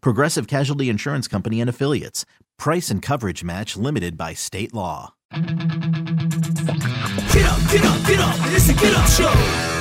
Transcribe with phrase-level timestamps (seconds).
[0.00, 2.24] Progressive Casualty Insurance Company and Affiliates.
[2.58, 5.14] Price and coverage match limited by state law.
[5.32, 5.44] Get
[7.44, 8.36] up, get up, get up.
[8.52, 9.76] It's the Get Up Show.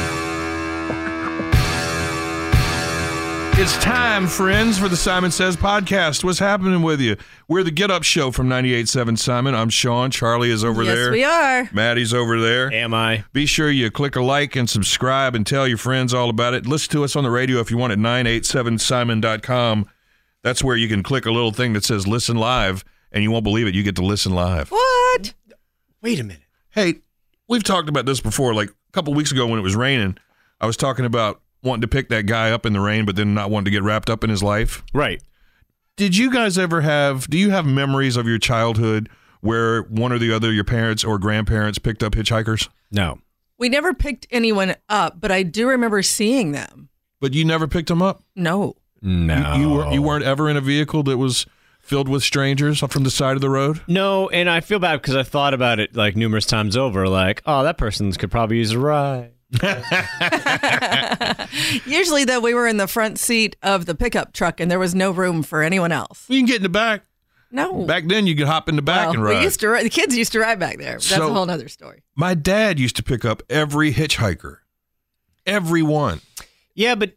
[3.58, 6.26] It's time, friends, for the Simon Says podcast.
[6.26, 7.16] What's happening with you?
[7.48, 9.56] We're the Get Up Show from 98.7 Simon.
[9.56, 10.12] I'm Sean.
[10.12, 11.12] Charlie is over yes, there.
[11.12, 11.70] we are.
[11.72, 12.70] Maddie's over there.
[12.74, 13.24] Am I?
[13.32, 16.66] Be sure you click a like and subscribe and tell your friends all about it.
[16.66, 19.90] Listen to us on the radio if you want at 987simon.com.
[20.46, 23.44] That's where you can click a little thing that says listen live, and you won't
[23.44, 23.74] believe it.
[23.74, 24.70] You get to listen live.
[24.70, 25.34] What?
[26.04, 26.44] Wait a minute.
[26.70, 26.98] Hey,
[27.50, 28.54] we've talked about this before.
[28.54, 30.20] Like a couple weeks ago when it was raining,
[30.62, 33.34] I was talking about wanting to pick that guy up in the rain, but then
[33.34, 34.84] not wanting to get wrapped up in his life.
[34.94, 35.20] Right.
[35.98, 39.10] Did you guys ever have, do you have memories of your childhood
[39.42, 42.70] where one or the other, your parents or grandparents, picked up hitchhikers?
[42.92, 43.18] No.
[43.58, 46.90] We never picked anyone up, but I do remember seeing them.
[47.20, 48.22] But you never picked them up?
[48.36, 48.76] No.
[49.06, 49.54] No.
[49.56, 51.46] You, you, were, you weren't ever in a vehicle that was
[51.80, 53.80] filled with strangers from the side of the road?
[53.88, 57.08] No, and I feel bad because I thought about it like numerous times over.
[57.08, 59.32] Like, oh, that person could probably use a ride.
[61.86, 64.96] Usually, though, we were in the front seat of the pickup truck and there was
[64.96, 66.26] no room for anyone else.
[66.28, 67.04] You can get in the back.
[67.52, 67.86] No.
[67.86, 69.38] Back then, you could hop in the back well, and ride.
[69.38, 70.94] We used to, ri- the kids used to ride back there.
[70.94, 72.02] That's So- a whole other story.
[72.16, 74.58] My dad used to pick up every hitchhiker,
[75.46, 76.22] every one.
[76.74, 77.14] Yeah, but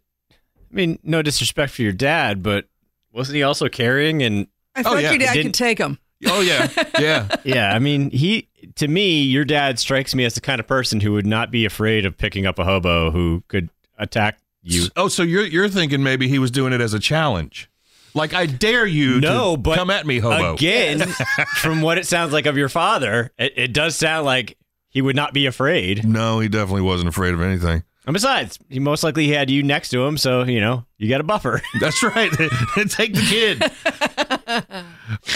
[0.70, 2.66] I mean, no disrespect for your dad, but
[3.12, 4.22] wasn't he also carrying?
[4.22, 5.98] And I feel oh, like yeah, your dad could take him.
[6.26, 6.68] Oh yeah,
[6.98, 7.28] yeah.
[7.44, 11.00] yeah, I mean, he to me, your dad strikes me as the kind of person
[11.00, 14.86] who would not be afraid of picking up a hobo who could attack you.
[14.96, 17.70] Oh, so you're you're thinking maybe he was doing it as a challenge,
[18.14, 20.54] like I dare you No, to but come at me, hobo.
[20.54, 21.00] Again,
[21.56, 24.58] from what it sounds like of your father, it, it does sound like
[24.88, 26.06] he would not be afraid.
[26.06, 27.84] No, he definitely wasn't afraid of anything.
[28.08, 31.20] And besides, he most likely had you next to him, so you know you got
[31.20, 31.60] a buffer.
[31.78, 32.30] That's right.
[32.88, 33.62] Take the kid.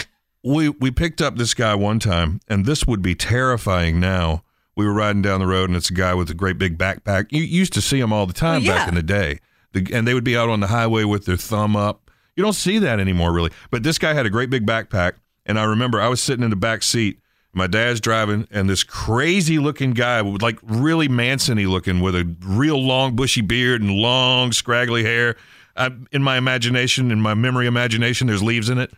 [0.43, 4.43] we we picked up this guy one time, and this would be terrifying now.
[4.75, 7.27] We were riding down the road, and it's a guy with a great big backpack.
[7.29, 9.41] You used to see him all the time Well, back in the day,
[9.73, 12.11] the, and they would be out on the highway with their thumb up.
[12.37, 13.51] You don't see that anymore, really.
[13.71, 16.49] But this guy had a great big backpack, and I remember I was sitting in
[16.49, 17.21] the back seat.
[17.55, 22.35] My dad's driving, and this crazy looking guy, with like really Manson-y looking, with a
[22.45, 25.37] real long bushy beard and long scraggly hair.
[25.77, 28.93] I, in my imagination, in my memory imagination, there's leaves in it.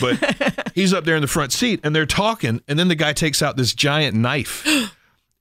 [0.00, 3.14] But he's up there in the front seat, and they're talking, and then the guy
[3.14, 4.66] takes out this giant knife.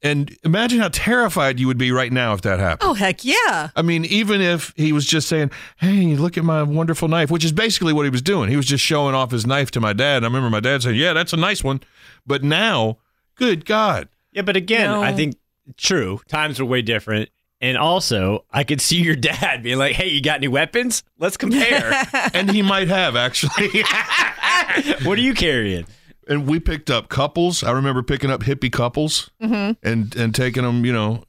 [0.03, 2.89] And imagine how terrified you would be right now if that happened.
[2.89, 3.69] Oh, heck yeah.
[3.73, 7.45] I mean, even if he was just saying, "Hey, look at my wonderful knife," which
[7.45, 8.49] is basically what he was doing.
[8.49, 10.17] He was just showing off his knife to my dad.
[10.17, 11.79] And I remember my dad saying, "Yeah, that's a nice one,"
[12.27, 12.97] but now,
[13.35, 15.01] good God, Yeah, but again, No.
[15.01, 15.35] I think
[15.77, 16.19] true.
[16.27, 17.29] Times were way different.
[17.61, 21.03] And also, I could see your dad being like, "Hey, you got any weapons?
[21.17, 22.03] Let's compare.
[22.33, 23.83] and he might have actually.
[25.03, 25.85] what are you carrying?"
[26.27, 27.63] And we picked up couples.
[27.63, 31.23] I remember picking up hippie couples and and taking them, you know,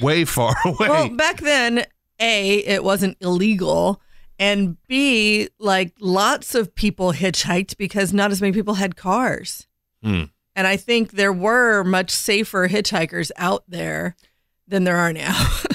[0.00, 0.88] way far away.
[0.88, 1.84] Well, back then,
[2.20, 4.00] A, it wasn't illegal.
[4.40, 9.66] And B, like lots of people hitchhiked because not as many people had cars.
[10.02, 10.24] Hmm.
[10.54, 14.16] And I think there were much safer hitchhikers out there
[14.66, 15.48] than there are now.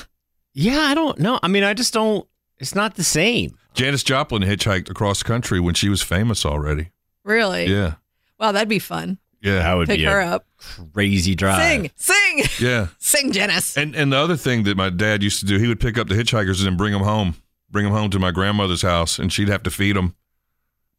[0.56, 1.40] Yeah, I don't know.
[1.42, 2.28] I mean, I just don't.
[2.60, 3.58] It's not the same.
[3.74, 6.92] Janis Joplin hitchhiked across the country when she was famous already.
[7.26, 7.66] really?
[7.66, 7.96] Yeah,
[8.44, 9.18] Wow, that'd be fun.
[9.42, 10.46] yeah, That would Pick be her a up.
[10.94, 11.62] crazy drive.
[11.62, 12.88] Sing, sing, yeah.
[13.00, 13.78] sing, Janis.
[13.78, 16.10] And and the other thing that my dad used to do, he would pick up
[16.10, 17.36] the hitchhikers and then bring them home,
[17.72, 20.16] bring them home to my grandmother's house, and she'd have to feed them.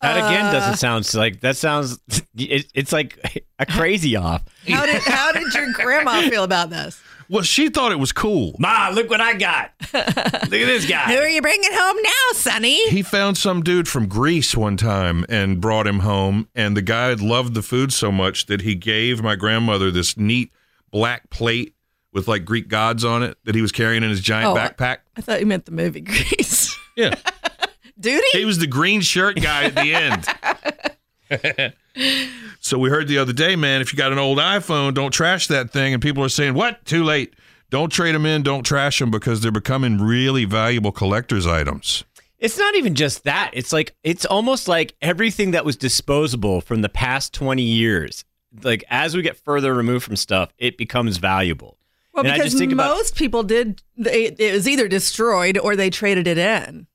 [0.00, 1.56] That again Uh, doesn't sound like that.
[1.56, 1.98] Sounds
[2.36, 4.42] it, it's like a crazy off.
[4.68, 7.00] How did how did your grandma feel about this?
[7.28, 8.54] Well, she thought it was cool.
[8.58, 9.72] Ma, look what I got.
[9.92, 11.12] look at this guy.
[11.12, 12.88] Who are you bringing home now, Sonny?
[12.90, 17.12] He found some dude from Greece one time and brought him home, and the guy
[17.14, 20.52] loved the food so much that he gave my grandmother this neat
[20.90, 21.74] black plate
[22.12, 24.98] with like Greek gods on it that he was carrying in his giant Oh, backpack.
[25.16, 26.76] I thought you meant the movie Grease.
[26.96, 27.14] Yeah,
[27.98, 28.24] Duty?
[28.32, 31.74] he was the green shirt guy at the end.
[32.60, 35.46] so we heard the other day, man, if you got an old iPhone, don't trash
[35.48, 35.92] that thing.
[35.94, 36.84] And people are saying, "What?
[36.84, 37.34] Too late."
[37.70, 38.42] Don't trade them in.
[38.42, 42.04] Don't trash them because they're becoming really valuable collector's items.
[42.38, 43.50] It's not even just that.
[43.52, 48.24] It's like it's almost like everything that was disposable from the past 20 years.
[48.62, 51.78] Like as we get further removed from stuff, it becomes valuable.
[52.12, 55.74] Well, And because just think about- most people did, they, it was either destroyed or
[55.74, 56.86] they traded it in.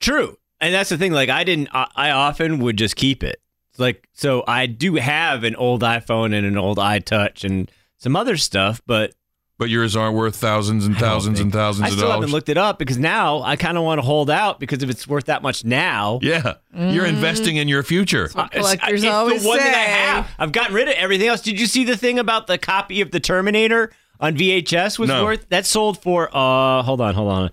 [0.00, 0.38] True.
[0.60, 1.12] And that's the thing.
[1.12, 1.68] Like I didn't.
[1.72, 3.40] I, I often would just keep it.
[3.78, 8.36] Like so, I do have an old iPhone and an old iTouch and some other
[8.36, 9.14] stuff, but
[9.58, 12.08] But yours aren't worth thousands and I don't thousands and think- thousands I of still
[12.08, 12.16] dollars.
[12.22, 14.90] haven't looked it up because now I kind of want to hold out because if
[14.90, 18.30] it's worth that much now, Yeah, you're investing in your future.
[18.34, 19.90] Uh, it's- collectors it's always the one that I say.
[19.90, 20.28] have.
[20.38, 21.40] I've gotten rid of everything else.
[21.40, 23.90] Did you see the thing about the copy of the Terminator
[24.20, 25.24] on VHS was No.
[25.24, 27.50] worth that sold for uh hold on, hold on.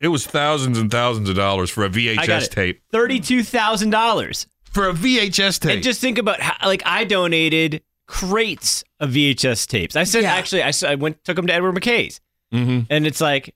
[0.00, 2.50] It was thousands and thousands of dollars for a I got VHS it.
[2.52, 2.82] tape.
[2.90, 4.46] Thirty-two thousand dollars.
[4.70, 5.72] For a VHS tape.
[5.74, 9.96] And just think about how like I donated crates of VHS tapes.
[9.96, 10.32] I said Yeah.
[10.34, 12.20] actually I went took them to Edward McKay's.
[12.52, 12.86] Mhm.
[12.90, 13.54] And it's like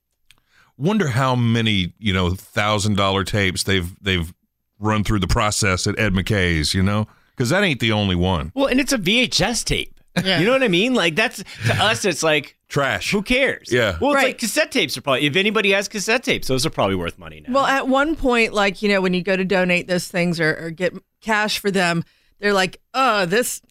[0.77, 4.33] Wonder how many you know thousand dollar tapes they've they've
[4.79, 6.73] run through the process at Ed McKay's.
[6.73, 8.51] You know, because that ain't the only one.
[8.55, 9.93] well, and it's a VHS tape.
[10.17, 10.93] You know what I mean?
[10.93, 13.11] Like that's to us it's like Trash.
[13.11, 13.71] who cares?
[13.71, 13.97] Yeah.
[14.01, 14.25] Well, it's Right.
[14.27, 17.43] like cassette tapes are probably if anybody has cassette tapes, those are probably worth money
[17.47, 17.53] now.
[17.53, 20.65] Well, at one point, like, you know, when you go to donate those things or,
[20.65, 22.03] or get cash for them,
[22.39, 23.61] they're like, oh, this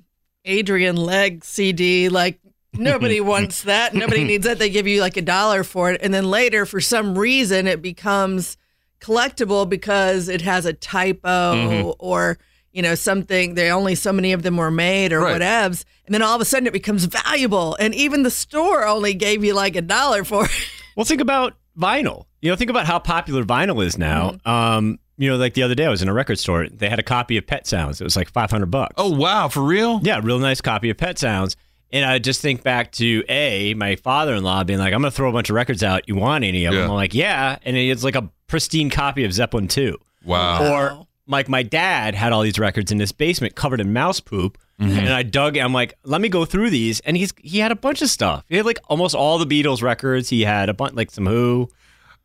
[0.45, 2.39] Adrian Legg CD, like,
[2.73, 3.95] nobody wants that.
[3.95, 4.59] Nobody needs that.
[4.59, 6.01] They give you like a dollar for it.
[6.03, 8.57] And then later, for some reason, it becomes
[9.01, 11.91] collectible because it has a typo mm-hmm.
[11.99, 12.39] or,
[12.75, 13.55] you know, something.
[13.55, 15.41] There only so many of them were made or Right.
[15.41, 15.85] whatevs.
[16.05, 17.77] And then all of a sudden it becomes valuable.
[17.81, 20.51] And even the store only gave you like a dollar for it.
[20.97, 22.27] Well, think about vinyl.
[22.43, 24.33] You know, think about how popular vinyl is now.
[24.33, 24.49] Mm-hmm.
[24.51, 26.69] Um, you know, like the other day, I was in a record store.
[26.69, 28.01] They had a copy of Pet Sounds.
[28.01, 28.95] It was like five hundred bucks.
[28.99, 30.01] oh wow, for real?
[30.03, 31.57] yeah, real nice copy of Pet Sounds.
[31.93, 35.29] And I just think back to a my father-in-law being like, "I'm going to throw
[35.31, 36.09] a bunch of records out.
[36.09, 36.81] You want any of Yeah.
[36.81, 39.99] them?" I'm like, "Yeah." And it's like a pristine copy of Zeppelin two.
[40.25, 40.73] Wow.
[40.73, 44.59] Or like my dad had all these records in his basement covered in mouse poop.
[44.81, 44.99] Mm-hmm.
[44.99, 47.01] And I dug I'm like, let me go through these.
[47.01, 48.45] And he's he had a bunch of stuff.
[48.49, 50.29] He had like almost all the Beatles records.
[50.29, 51.71] He had a bunch like some Who.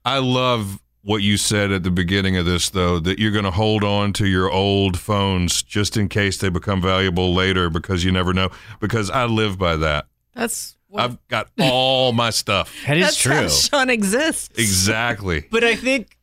[0.03, 3.51] I love what you said at the beginning of this, though, that you're going to
[3.51, 8.11] hold on to your old phones just in case they become valuable later because you
[8.11, 8.49] never know.
[8.79, 10.07] Because I live by that.
[10.33, 12.73] That's what, I've got all my stuff.
[12.87, 13.33] That is that's true.
[13.33, 14.57] how Sean exists.
[14.57, 15.45] Exactly.
[15.49, 16.17] But I think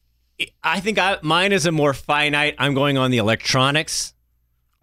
[0.63, 2.55] I think I, mine is a more finite.
[2.59, 4.13] I'm going on the electronics.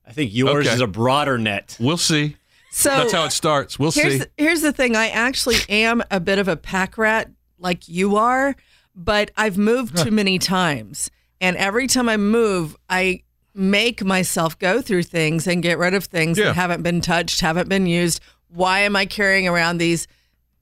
[0.08, 0.74] I think yours Okay.
[0.76, 1.78] is a broader net.
[1.80, 2.36] We'll see.
[2.72, 3.78] So That's how it starts.
[3.78, 4.28] We'll here's see.
[4.38, 4.96] here's the thing.
[4.96, 7.30] I actually am a bit of a pack rat,
[7.60, 8.56] like you are,
[8.96, 13.22] but I've moved too many times, and every time I move, I
[13.54, 16.46] make myself go through things and get rid of things Yeah.
[16.46, 18.20] that haven't been touched, haven't been used.
[18.48, 20.08] Why am I carrying around these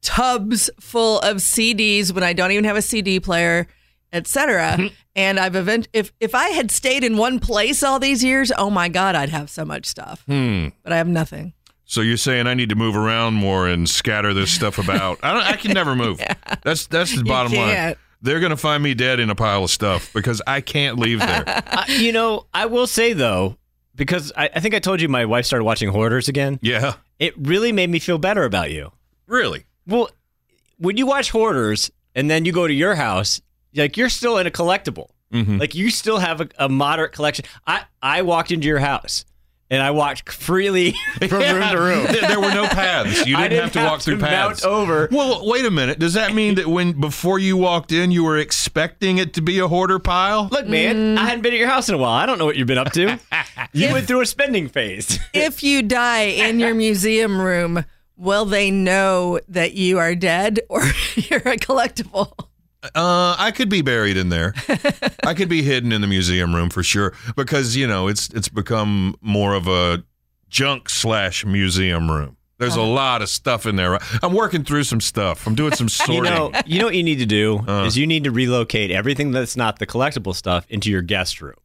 [0.01, 3.67] tubs full of CDs when I don't even have a CD player,
[4.13, 4.75] etc.
[4.77, 4.95] Mm-hmm.
[5.15, 8.69] And I've event if if I had stayed in one place all these years, oh
[8.69, 10.23] my god, I'd have so much stuff.
[10.25, 10.69] Hmm.
[10.83, 11.53] But I have nothing.
[11.85, 15.19] So you're saying I need to move around more and scatter this stuff about?
[15.23, 15.43] I don't.
[15.43, 16.21] I can never move.
[16.63, 17.75] That's that's the bottom line.
[17.75, 17.97] can't.
[18.21, 21.43] They're gonna find me dead in a pile of stuff because I can't leave there.
[21.47, 23.57] I, you know, I will say though,
[23.95, 26.59] because I, I think I told you my wife started watching Hoarders again.
[26.61, 26.93] yeah.
[27.19, 28.91] It really made me feel better about you.
[29.27, 29.65] Really.
[29.85, 30.09] Well,
[30.77, 33.41] when you watch Hoarders and then you go to your house,
[33.75, 35.09] like you're still in a collectible.
[35.33, 35.59] Mhm.
[35.59, 37.45] Like you still have a, a moderate collection.
[37.65, 39.23] I I walked into your house
[39.69, 40.91] and I walked freely
[41.29, 42.05] from room to room.
[42.07, 43.25] There, there were no paths.
[43.25, 44.65] You I didn't, have to walk through paths.
[44.65, 45.07] mount over.
[45.09, 45.97] Well, wait a minute.
[45.99, 49.59] Does that mean that when before you walked in, you were expecting it to be
[49.59, 50.49] a hoarder pile?
[50.51, 52.11] Look, man, I hadn't been at your house in a while.
[52.11, 53.17] I don't know what you've been up to.
[53.71, 55.17] you went through a spending phase.
[55.33, 57.85] if you die in your museum room,
[58.17, 60.81] will they know that you are dead or
[61.15, 62.33] you're a collectible?
[62.83, 64.53] Uh, I could be buried in there.
[65.23, 68.49] I could be hidden in the museum room for sure because you know it's it's
[68.49, 70.03] become more of a
[70.49, 72.37] junk slash museum room.
[72.57, 73.97] There's a lot of stuff in there.
[74.21, 75.47] I'm working through some stuff.
[75.47, 76.25] I'm doing some sorting.
[76.25, 77.85] You know, you know what you need to do Uh.
[77.85, 81.55] is you need to relocate everything that's not the collectible stuff into your guest room,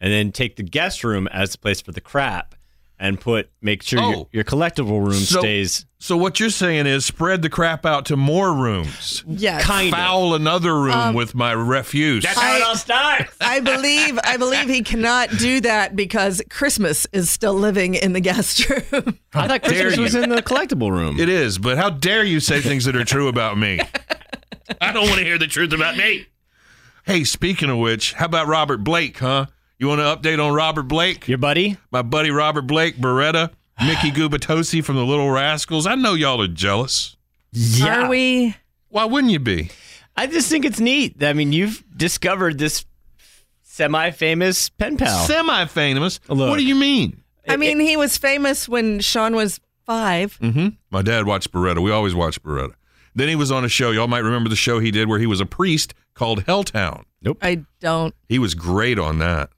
[0.00, 2.54] and then take the guest room as a place for the crap,
[3.00, 4.10] and put make sure Oh.
[4.10, 8.06] your, your collectible room So- stays So what you're saying is spread the crap out
[8.06, 9.24] to more rooms.
[9.26, 9.64] Yes.
[9.64, 9.98] kind of.
[9.98, 12.22] Foul another room um, with my refuse.
[12.24, 13.36] That's how it I- all starts.
[13.40, 18.20] I believe I believe he cannot do that because Christmas is still living in the
[18.20, 19.18] guest room.
[19.34, 21.18] I thought Christmas was in the collectible room.
[21.18, 23.80] It is, but how dare you say things that are true about me?
[24.80, 26.26] I don't want to hear the truth about me.
[27.04, 29.46] Hey, speaking of which, how about Robert Blake, huh?
[29.78, 31.28] You want to update on Robert Blake?
[31.28, 31.76] Your buddy?
[31.92, 35.86] My buddy Robert Blake, Baretta, Mickey Gubitosi from the Little Rascals.
[35.86, 37.16] I know y'all are jealous.
[37.52, 38.06] Yeah.
[38.06, 38.56] Are we?
[38.88, 39.70] Why wouldn't you be?
[40.16, 41.22] I just think it's neat.
[41.22, 42.84] I mean, you've discovered this
[43.62, 45.26] semi-famous pen pal.
[45.26, 46.18] Semi-famous.
[46.28, 46.50] Look.
[46.50, 47.22] What do you mean?
[47.48, 50.36] I mean, he was famous when Sean was five.
[50.40, 50.68] Mm-hmm.
[50.90, 51.80] My dad watched Baretta.
[51.80, 52.74] We always watched Baretta.
[53.14, 53.92] Then he was on a show.
[53.92, 57.04] Y'all might remember the show he did where he was a priest called Helltown.
[57.22, 57.38] Nope.
[57.40, 58.14] I don't.
[58.28, 59.50] He was great on that.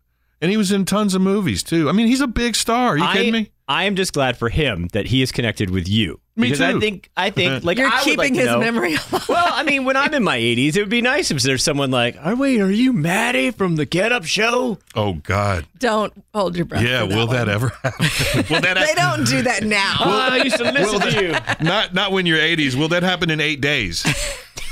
[0.43, 1.89] And he was in tons of movies too.
[1.89, 2.91] I mean, he's a big star.
[2.91, 3.51] Are you I, kidding me?
[3.69, 6.19] I am just glad for him that he is connected with you.
[6.35, 6.77] Me because too.
[6.77, 9.29] I think I think like You're I would keeping like his know- memory alive.
[9.29, 11.91] Well, I mean, when I'm in my 80s, it would be nice if there's someone
[11.91, 15.67] like, "Oh wait, are you Maddie from the Get Up Show?" Oh God.
[15.79, 16.83] Don't hold your breath.
[16.83, 17.37] Yeah, for will one.
[17.37, 18.07] that ever happen?
[18.51, 19.97] will that They don't do that now.
[20.01, 21.65] Oh, I used to listen to you.
[21.65, 22.75] not not when you're 80s.
[22.77, 24.03] Will that happen in 8 days?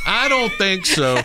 [0.07, 1.21] I don't think so.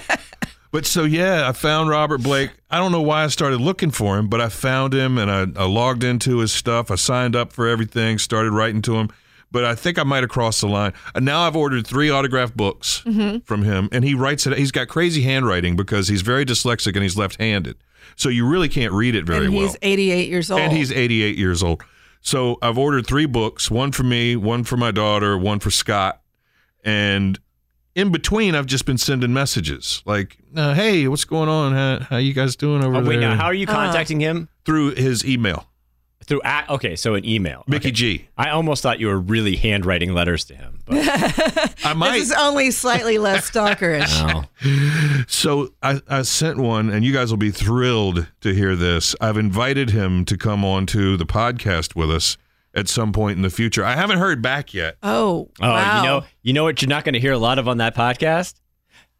[0.74, 2.50] But so yeah, I found Robert Blake.
[2.72, 5.42] I don't know why I started looking for him, but I found him and I,
[5.62, 6.90] I logged into his stuff.
[6.90, 9.12] I signed up for everything, started writing to him.
[9.52, 10.94] But I think I might have crossed the line.
[11.14, 13.42] And now I've ordered three autographed books mm-hmm.
[13.46, 14.58] from him, and he writes it.
[14.58, 17.78] He's got crazy handwriting because he's very dyslexic and he's left-handed,
[18.16, 19.68] so you really can't read it very and well.
[19.68, 20.60] he's 88 years old.
[20.60, 21.84] And he's 88 years old.
[22.22, 26.20] So I've ordered three books one for me, one for my daughter, one for Scott.
[26.84, 27.40] And
[27.96, 31.74] in between, I've just been sending messages like, uh, hey, what's going on?
[31.74, 33.30] How, how you guys doing over Oh, wait, there?
[33.30, 34.50] now how are you contacting him?
[34.66, 35.68] Through his email,
[36.26, 37.64] Through a- okay, so an email.
[37.68, 37.92] Mickey Okay.
[37.92, 38.28] G.
[38.38, 40.80] I almost thought you were really handwriting letters to him.
[40.86, 40.98] But
[41.86, 42.14] I might.
[42.14, 44.26] this is only slightly less stalkerish.
[44.28, 45.24] no.
[45.28, 49.16] So I, I sent one, and you guys will be thrilled to hear this.
[49.22, 52.38] I've invited him to come on to the podcast with us
[52.76, 53.84] at some point in the future.
[53.86, 54.98] I haven't heard back yet.
[55.04, 55.98] Oh, Oh, wow.
[56.02, 57.96] you know, you know what you're not going to hear a lot of on that
[57.96, 58.56] podcast?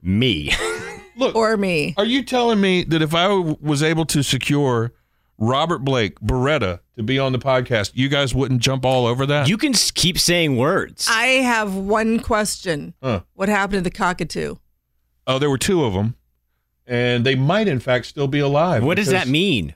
[0.02, 0.52] Me.
[1.16, 1.94] Look, or me.
[1.98, 4.92] Are you telling me that if I w- was able to secure
[5.38, 9.48] Robert Blake, Baretta, to be on the podcast, you guys wouldn't jump all over that?
[9.48, 11.08] You can s- keep saying words.
[11.10, 12.96] I have one question.
[13.04, 13.22] Huh.
[13.36, 14.56] What happened to the cockatoo?
[15.28, 16.16] oh, there were two of them,
[16.88, 18.84] and they might, in fact, still be alive.
[18.84, 19.76] what does because- that mean?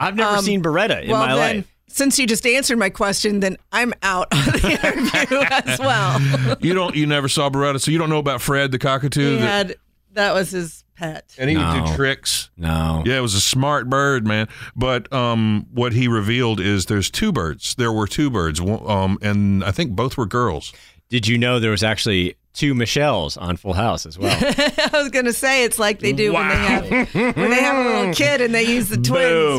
[0.00, 1.73] I've never Um, seen Baretta in well, my then, life.
[1.94, 4.70] Since you just answered my question, then I'm out of the
[5.28, 6.56] interview as well.
[6.60, 6.96] You don't.
[6.96, 9.34] You never saw Baretta, so you don't know about Fred the cockatoo.
[9.34, 9.76] He that- had
[10.14, 11.32] that was his pet.
[11.38, 12.50] and he would do tricks.
[12.56, 13.04] No.
[13.06, 14.48] Yeah, it was a smart bird, man.
[14.74, 17.76] But um, what he revealed is there's two birds.
[17.76, 20.72] There were two birds, um, and I think both were girls.
[21.10, 24.36] Did you know there was actually two Michelles on Full House as well?
[24.42, 27.88] I was gonna say it's like they do when they have when they have a
[27.88, 29.10] little kid and they use the twins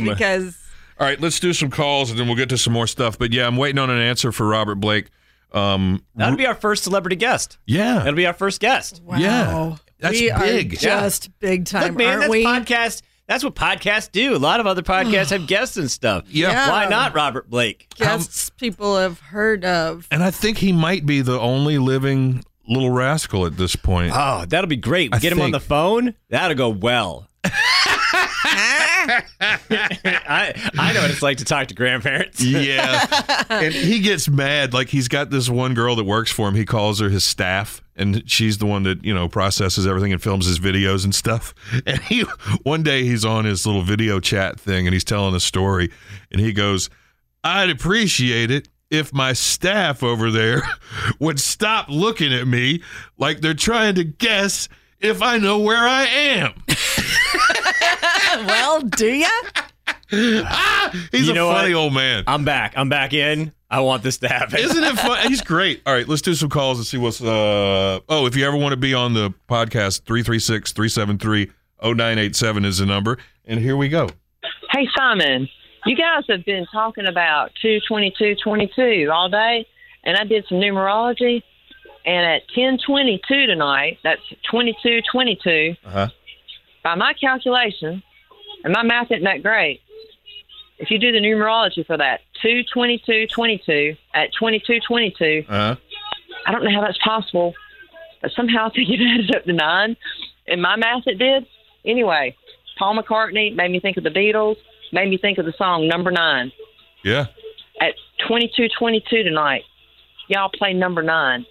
[0.01, 0.03] Boom.
[0.05, 0.57] because
[0.99, 3.17] All right, let's do some calls, and then we'll get to some more stuff.
[3.19, 5.09] But yeah, I'm waiting on an answer for Robert Blake.
[5.51, 7.57] Um, That'll be our first celebrity guest.
[7.65, 9.01] yeah, That'll be our first guest.
[9.05, 9.75] wow, Yeah.
[9.99, 10.73] That's we big.
[10.73, 12.45] are just big time, Look, man, aren't that's we?
[12.45, 13.01] podcast.
[13.27, 14.35] That's what podcasts do.
[14.35, 16.25] A lot of other podcasts have guests and stuff.
[16.29, 16.49] Yeah.
[16.51, 16.69] Yeah.
[16.69, 17.87] Why not Robert Blake?
[17.95, 20.07] Guests people have heard of.
[20.11, 24.11] and I think he might be the only living little rascal at this point.
[24.13, 25.11] Oh, that'll be great.
[25.11, 26.13] We I get him on the phone.
[26.29, 27.27] That'll go well.
[28.97, 32.41] I I know what it's like to talk to grandparents.
[32.43, 34.73] yeah, and he gets mad.
[34.73, 36.55] Like he's got this one girl that works for him.
[36.55, 40.21] He calls her his staff, and she's the one that you know processes everything and
[40.21, 41.53] films his videos and stuff.
[41.85, 42.21] And he
[42.63, 45.91] one day he's on his little video chat thing, and he's telling a story,
[46.31, 46.89] and he goes,
[47.43, 50.61] "I'd appreciate it." If my staff over there
[51.19, 52.83] would stop looking at me
[53.17, 56.53] like they're trying to guess if I know where I am.
[58.47, 59.27] well, do ya?
[60.09, 61.79] He's You a know funny what?
[61.81, 62.23] old man.
[62.27, 62.73] I'm back.
[62.77, 63.51] I'm back in.
[63.69, 64.59] I want this to happen.
[64.59, 65.27] Isn't it fun?
[65.27, 65.81] He's great.
[65.85, 68.71] All right, let's do some calls and see what's uh oh, if you ever want
[68.73, 70.01] to be on the podcast,
[71.81, 73.17] 336-373-0987 is the number.
[73.45, 74.09] And here we go.
[74.71, 75.47] Hey, Simon,
[75.85, 79.65] you guys have been talking about 22222 all day,
[80.03, 81.41] and I did some numerology.
[82.05, 84.21] And at 1022 tonight, that's
[84.51, 86.07] 2222, Uh-huh.
[86.83, 88.03] by my calculation,
[88.63, 89.81] and my math isn't that great,
[90.77, 95.75] if you do the numerology for that, 22222 at 2222, Uh-huh.
[96.45, 97.53] I don't know how that's possible,
[98.21, 99.97] but somehow I think it added up to nine.
[100.45, 101.47] In my math, it did.
[101.85, 102.35] Anyway,
[102.77, 104.57] Paul McCartney made me think of the Beatles,
[104.91, 106.51] made me think of the song Number Nine.
[107.03, 107.27] Yeah.
[107.81, 107.95] At
[108.29, 109.63] 22-22 tonight.
[110.27, 111.45] Y'all play number nine.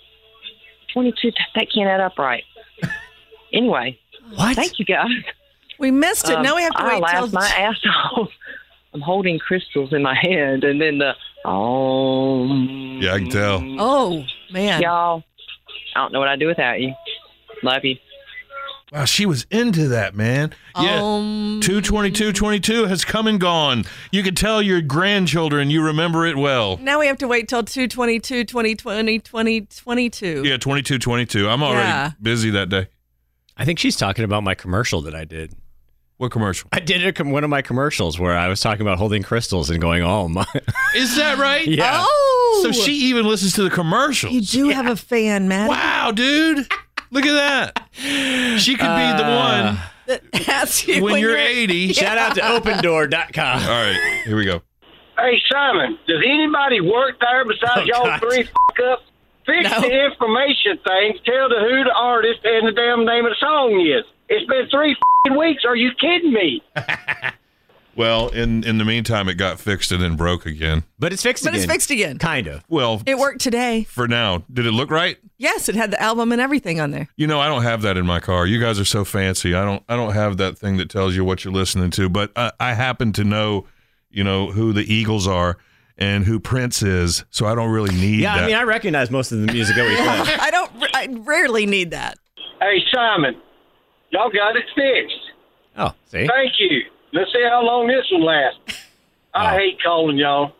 [0.94, 2.44] 22, that can't add up right.
[3.52, 3.98] Anyway,
[4.34, 4.56] What?
[4.56, 5.10] thank you guys.
[5.78, 6.36] We missed it.
[6.36, 7.20] Um, now we have to I wait till.
[7.26, 7.76] laughed my ass
[8.16, 8.30] off.
[8.94, 11.12] I'm holding crystals in my hand, and then the
[11.44, 12.46] oh
[13.00, 13.60] Yeah, I can tell.
[13.78, 14.80] Oh man.
[14.80, 15.22] y'all.
[15.96, 16.94] I don't know what I'd do without you.
[17.62, 17.96] Love you.
[18.94, 20.54] Wow, she was into that, man.
[20.80, 21.00] Yeah.
[21.02, 23.84] Um, 22222 has come and gone.
[24.12, 26.76] You can tell your grandchildren you remember it well.
[26.76, 30.26] now we have to wait till 222, 2020, 2022.
[30.44, 31.48] Yeah, 2222.
[31.48, 32.10] I'm already Yeah.
[32.22, 32.86] busy that day.
[33.56, 35.54] I think she's talking about my commercial that I did.
[36.18, 36.68] What commercial?
[36.72, 39.70] I did a, com- one of my commercials where I was talking about holding crystals
[39.70, 40.46] and going, oh my.
[40.94, 41.66] Is that right?
[41.66, 41.98] yeah.
[42.06, 44.30] Oh, So she even listens to the commercial.
[44.30, 45.68] You do have a fan, man.
[45.68, 46.58] Wow, dude.
[47.10, 47.83] Look at that.
[47.94, 51.92] She could be the uh, one That asks you when, you're, you're 80.
[51.92, 53.62] Shout out to opendoor.com.
[53.62, 54.62] All right, here we go.
[55.16, 58.20] Hey Simon, does anybody work there besides Oh, y'all God.
[58.20, 59.02] three fuck up?
[59.46, 59.80] Fix No.
[59.80, 61.18] the information thing.
[61.24, 64.04] Tell the who the artist and the damn name of the song is.
[64.28, 64.96] It's been three
[65.26, 65.64] fing weeks.
[65.64, 66.62] Are you kidding me?
[67.96, 70.84] Well, in in the meantime, it got fixed and then broke again.
[70.98, 71.62] But it's fixed But again.
[71.64, 72.18] it's fixed again.
[72.18, 72.62] Kind of.
[72.68, 73.84] Well, It worked today.
[73.84, 74.42] for now.
[74.52, 75.16] Did it look right?
[75.38, 77.08] Yes, it had the album and everything on there.
[77.16, 78.46] You know, I don't have that in my car.
[78.46, 79.54] You guys are so fancy.
[79.54, 79.82] I don't.
[79.88, 82.08] I don't have that thing that tells you what you're listening to.
[82.08, 83.66] But I, I happen to know,
[84.10, 85.56] you know, who the Eagles are
[85.98, 87.24] and who Prince is.
[87.30, 88.44] So I don't really need Yeah, that.
[88.44, 90.36] I mean, I recognize most of the music that we play.
[90.40, 90.70] I don't.
[90.94, 92.18] I rarely need that.
[92.60, 93.34] Hey Simon,
[94.10, 95.20] y'all got it fixed.
[95.76, 96.26] Oh, see?
[96.26, 96.82] Thank you.
[97.14, 98.58] Let's see how long this will last.
[99.32, 99.58] I Oh.
[99.58, 100.52] hate calling y'all,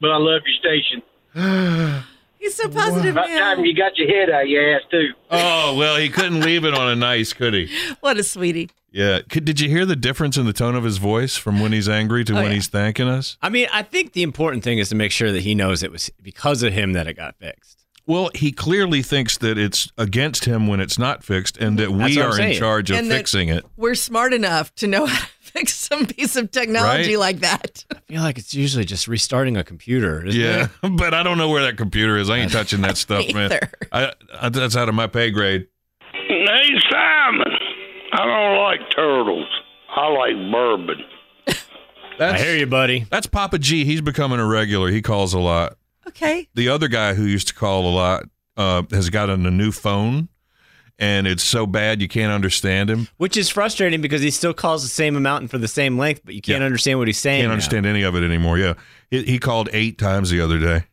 [0.00, 1.02] but I love your station.
[2.38, 5.10] He's so positive, About time you got your head out your ass too.
[5.30, 7.68] oh well, he couldn't leave it on a nice, could he?
[8.00, 8.70] What a sweetie.
[8.92, 9.20] Yeah.
[9.28, 11.88] Could, did you hear the difference in the tone of his voice from when he's
[11.88, 12.52] angry to Oh, when yeah.
[12.54, 13.36] he's thanking us?
[13.42, 15.92] I mean, I think the important thing is to make sure that he knows it
[15.92, 17.76] was because of him that it got fixed.
[18.06, 21.92] Well, he clearly thinks that it's against him when it's not fixed, and that That's
[21.92, 23.64] we what I'm are in charge of And that- fixing it.
[23.76, 27.18] We're smart enough to know how to fix some piece of technology Right?
[27.18, 27.84] like that.
[27.94, 30.24] I feel like it's usually just restarting a computer.
[30.26, 30.96] Isn't Yeah, It?
[30.96, 32.30] but I don't know where that computer is.
[32.30, 33.58] I ain't touching that stuff, man.
[33.92, 35.66] I, I, that's out of my pay grade.
[36.12, 37.52] Hey, Simon,
[38.12, 39.48] I don't like turtles.
[39.94, 41.04] I like bourbon.
[42.20, 43.06] I hear you, buddy.
[43.10, 43.84] That's Papa G.
[43.84, 44.90] He's becoming a regular.
[44.90, 45.76] He calls a lot.
[46.06, 46.48] Okay.
[46.54, 48.24] The other guy who used to call a lot
[48.58, 50.28] uh, has gotten a new phone,
[51.00, 53.08] and it's so bad you can't understand him.
[53.16, 56.20] Which is frustrating because he still calls the same amount and for the same length,
[56.24, 56.66] but you can't Yeah.
[56.66, 57.40] understand what he's saying.
[57.40, 57.54] Can't now.
[57.54, 58.58] understand any of it anymore.
[58.58, 58.74] Yeah,
[59.10, 60.84] he, he called eight times the other day.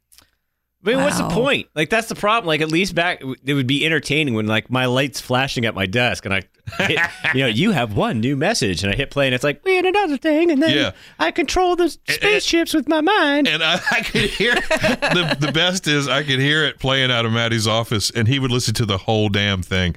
[0.87, 1.67] I mean, what's the point?
[1.75, 2.47] Like, that's the problem.
[2.47, 5.85] Like, at least back, it would be entertaining when, like, my light's flashing at my
[5.85, 6.41] desk and I,
[6.79, 6.99] hit,
[7.33, 9.75] you know, you have one new message and I hit play and it's like, we
[9.75, 10.51] had another thing.
[10.51, 10.91] And then Yeah.
[11.19, 13.47] I control the spaceships with my mind.
[13.47, 17.25] And I, I could hear the the best is I could hear it playing out
[17.25, 19.95] of Maddie's office, and he would listen to the whole damn thing,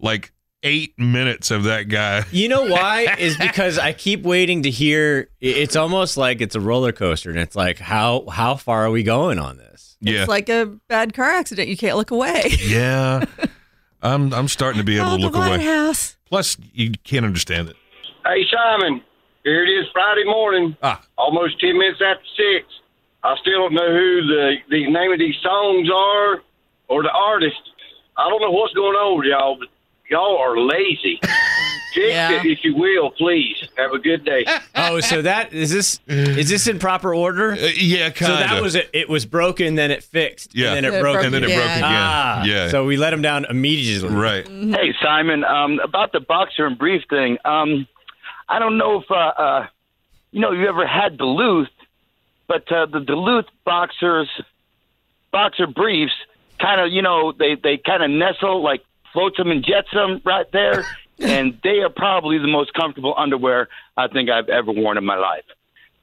[0.00, 2.24] like eight minutes of that guy.
[2.32, 3.14] You know why?
[3.18, 5.28] Is because I keep waiting to hear.
[5.40, 9.02] It's almost like it's a roller coaster, and it's like, how how far are we
[9.02, 9.96] going on this?
[10.00, 11.68] Yeah, It's like a bad car accident.
[11.68, 12.50] You can't look away.
[12.66, 13.24] yeah.
[14.02, 15.64] I'm I'm starting to be able oh, to look the White away.
[15.64, 16.16] House.
[16.26, 17.76] Plus, you can't understand it.
[18.24, 19.02] Hey Simon,
[19.44, 20.76] here it is Friday morning.
[20.82, 21.02] Ah.
[21.16, 22.66] almost ten minutes after six.
[23.22, 26.42] I still don't know who the the name of these songs are
[26.88, 27.60] or the artist.
[28.16, 29.68] I don't know what's going on with y'all, but
[30.12, 31.18] y'all are lazy.
[31.94, 32.30] Fix Yeah.
[32.40, 33.56] it if you will, please.
[33.76, 34.44] Have a good day.
[34.74, 37.52] Oh, so that is this is this in proper order?
[37.52, 38.38] Uh, yeah, So kind of.
[38.48, 38.90] So that was it.
[38.94, 40.68] It was broken, then it fixed, Yeah.
[40.68, 41.78] and then it It broke, broke and then it broke again.
[41.78, 41.84] again.
[41.92, 44.08] Ah, yeah, So we let him down immediately.
[44.08, 44.46] right.
[44.48, 47.36] Hey, Simon, um, about the boxer and brief thing.
[47.44, 47.86] Um,
[48.48, 49.66] I don't know if, uh, uh,
[50.32, 51.68] you know, you ever had Duluth,
[52.48, 54.28] but uh, the Duluth boxers,
[55.30, 56.12] boxer briefs,
[56.58, 60.46] kind of, you know, they, they kind of nestle like flotsam and jets them right
[60.52, 60.84] there.
[61.18, 65.16] and they are probably the most comfortable underwear I think I've ever worn in my
[65.16, 65.44] life.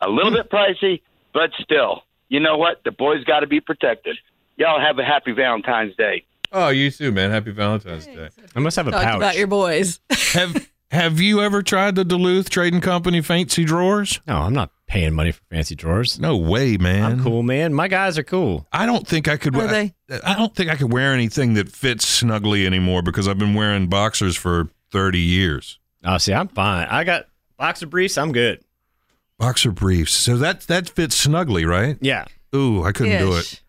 [0.01, 1.01] A little bit pricey,
[1.33, 2.81] but still, you know what?
[2.85, 4.17] The boys got to be protected.
[4.55, 6.23] Y'all have a happy Valentine's Day.
[6.51, 7.31] Oh, you too, man.
[7.31, 8.29] Happy Valentine's Day.
[8.55, 9.17] I must have a Talked pouch.
[9.17, 9.99] about your boys.
[10.33, 14.19] Have Have you ever tried the Duluth Trading Company fancy drawers?
[14.25, 16.19] no, I'm not paying money for fancy drawers.
[16.19, 17.03] No way, man.
[17.03, 17.73] I'm cool, man.
[17.73, 18.67] My guys are cool.
[18.73, 19.55] I don't think I could.
[19.55, 19.93] Are wear, they?
[20.25, 23.87] I don't think I could wear anything that fits snugly anymore because I've been wearing
[23.87, 25.79] boxers for thirty years.
[26.03, 26.87] Oh, see, I'm fine.
[26.89, 28.17] I got boxer briefs.
[28.17, 28.61] I'm good.
[29.37, 30.13] Boxer briefs.
[30.13, 31.97] So that that fits snugly, right?
[32.01, 32.25] Yeah.
[32.53, 33.61] Ooh, I couldn't do it.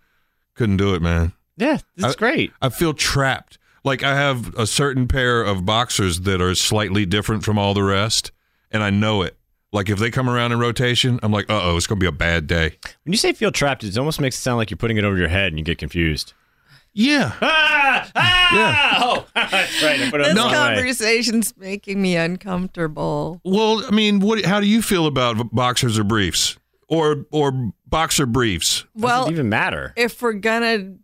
[0.55, 1.33] Couldn't do it, man.
[1.57, 2.53] Yeah, that's great.
[2.63, 3.59] I feel trapped.
[3.85, 7.83] Like I have a certain pair of boxers that are slightly different from all the
[7.83, 8.33] rest,
[8.71, 9.37] and I know it.
[9.73, 12.13] Like if they come around in rotation, I'm like, uh oh, it's gonna be a
[12.13, 12.77] bad day.
[13.05, 15.17] When you say feel trapped, it almost makes it sound like you're putting it over
[15.17, 16.33] your head and you get confused.
[16.93, 17.33] Yeah.
[17.41, 18.11] Ah!
[18.17, 18.99] Ah!
[19.05, 20.01] Oh, that's right.
[20.01, 20.75] I put This the wrong way.
[20.75, 23.41] conversation's making me uncomfortable.
[23.45, 24.45] Well, I mean, what?
[24.45, 28.85] How do you feel about boxers or briefs, or or boxer briefs?
[28.97, 29.93] Well, Doesn't even matter.
[29.97, 30.95] if we're gonna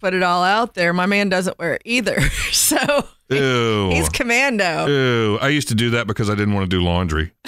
[0.00, 2.18] put it all out there, my man doesn't wear it either.
[2.52, 3.90] So Ew.
[3.90, 4.86] he's commando.
[4.86, 5.38] Ew.
[5.38, 7.32] I used to do that because I didn't want to do laundry.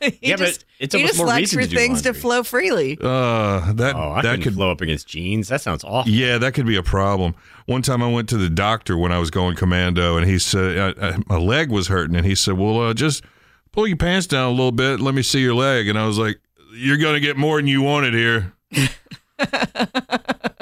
[0.00, 2.02] He Yeah, but just, it's he almost just more likes reason for to do things
[2.02, 2.98] to flow freely.
[3.00, 5.48] Uh, that Oh, I that could blow up against jeans.
[5.48, 6.12] That sounds awful.
[6.12, 7.34] Yeah, that could be a problem.
[7.66, 10.76] One time I went to the doctor when I was going commando, and he said
[10.76, 13.24] uh, uh, my leg was hurting, and he said, "Well, uh, just
[13.72, 15.00] pull your pants down a little bit.
[15.00, 16.38] Let me see your leg." And I was like,
[16.74, 18.52] "You're gonna get more than you wanted here."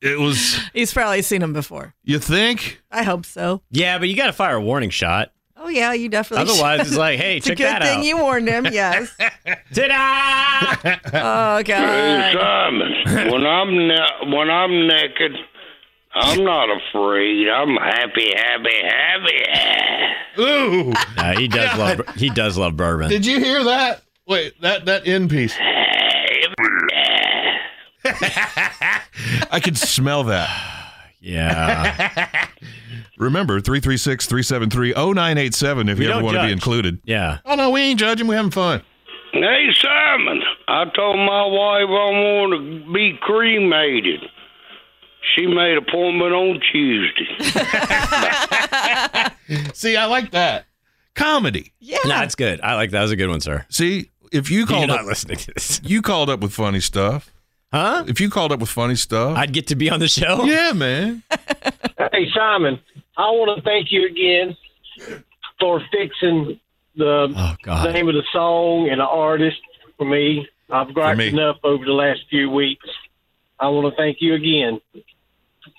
[0.00, 0.58] it was.
[0.72, 1.94] He's probably seen him before.
[2.04, 2.80] You think?
[2.90, 3.62] I hope so.
[3.70, 5.32] Yeah, but you got to fire a warning shot.
[5.60, 6.50] Oh yeah, you definitely.
[6.52, 6.86] Otherwise, should.
[6.88, 8.04] it's like, hey, it's a check good that thing out.
[8.04, 8.66] you warned him.
[8.66, 9.12] Yes.
[9.74, 10.76] Ta-da!
[11.14, 12.32] oh Hey, god.
[12.32, 15.32] Simon, when I'm ne- when I'm naked,
[16.14, 17.48] I'm not afraid.
[17.48, 20.40] I'm happy, happy, happy.
[20.40, 20.92] Ooh!
[21.16, 23.10] Nah, he does love he does love bourbon.
[23.10, 24.02] Did you hear that?
[24.28, 25.56] Wait, that that end piece.
[29.50, 30.48] I can smell that.
[31.20, 32.46] Yeah.
[33.18, 37.00] Remember, 336 373 0987 if We you ever don't want to be included.
[37.04, 37.38] Yeah.
[37.44, 38.28] Oh, no, we ain't judging.
[38.28, 38.82] We're having fun.
[39.32, 42.52] Hey, Simon, I told my wife I want
[42.86, 44.20] to be cremated.
[45.34, 47.26] She made appointment on Tuesday.
[49.74, 50.66] See, I like that.
[51.16, 51.72] Comedy.
[51.80, 51.98] Yeah.
[52.04, 52.60] No, that's good.
[52.60, 53.02] I like that.
[53.02, 53.66] was a good one, sir.
[53.70, 55.80] See, if you You're not up, listening to this.
[55.84, 57.32] you called up with funny stuff.
[57.72, 58.04] Huh?
[58.06, 60.44] If you called up with funny stuff, I'd get to be on the show.
[60.44, 61.22] yeah, man.
[62.12, 62.80] Hey, Simon,
[63.16, 64.56] I want to thank you again
[65.60, 66.58] for fixing
[66.96, 69.60] the Oh name of the song and the artist
[69.96, 70.48] for me.
[70.70, 71.28] I've griped me.
[71.28, 72.86] enough over the last few weeks.
[73.58, 74.80] I want to thank you again.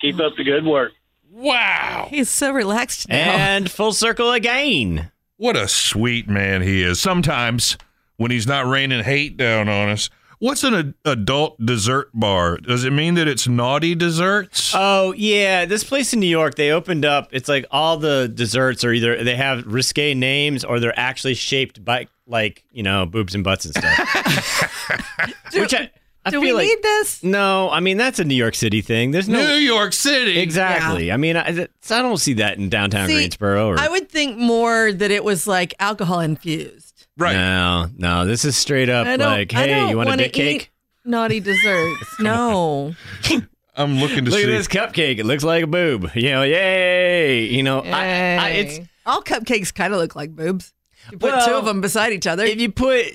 [0.00, 0.92] Keep up the good work.
[1.30, 2.06] Wow.
[2.10, 3.32] He's so relaxed now.
[3.36, 5.10] And full circle again.
[5.36, 7.00] What a sweet man he is.
[7.00, 7.78] Sometimes
[8.16, 10.10] when he's not raining hate down on us.
[10.40, 12.56] What's an ad- adult dessert bar?
[12.56, 14.72] Does it mean that it's naughty desserts?
[14.74, 17.28] Oh yeah, this place in New York, they opened up.
[17.30, 21.84] It's like all the desserts are either they have risque names or they're actually shaped
[21.84, 25.32] by like you know boobs and butts and stuff.
[25.52, 25.90] do, Which I,
[26.24, 27.22] I do we like need this?
[27.22, 29.10] no, I mean that's a New York City thing.
[29.10, 30.38] There's no New York City.
[30.38, 31.12] exactly.
[31.12, 31.68] I mean I, I
[32.02, 33.68] don't see that in downtown See, Greensboro.
[33.72, 36.89] Or, I would think more that it was like alcohol infused.
[37.16, 37.34] Right.
[37.34, 40.12] No, no, this is straight up I don't, like, I hey, don't you want a
[40.12, 40.62] wanna dick cake?
[40.62, 40.70] eat
[41.04, 42.04] Naughty desserts.
[42.20, 42.94] no.
[43.76, 44.44] I'm looking to Look see.
[44.44, 45.18] at this cupcake.
[45.18, 46.10] It looks like a boob.
[46.14, 47.44] You know, yay.
[47.46, 48.88] You know, I, I, it's Yay.
[49.06, 50.74] all cupcakes kind of look like boobs.
[51.10, 52.44] You put two of them beside each other.
[52.44, 53.06] if you put,